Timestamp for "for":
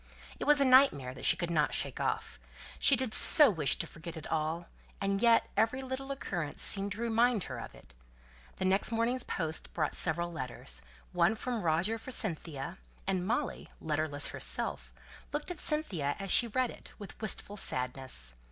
11.99-12.09